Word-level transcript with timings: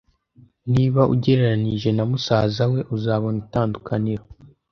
Niba 0.73 1.01
ugereranije 1.13 1.89
na 1.93 2.03
musaza 2.09 2.63
we, 2.71 2.79
uzabona 2.95 3.37
itandukaniro. 3.45 4.23